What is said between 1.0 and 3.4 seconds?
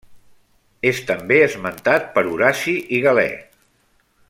també esmentat per Horaci i Galè.